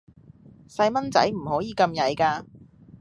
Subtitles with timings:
[0.67, 2.43] 細孥仔唔可以咁曳架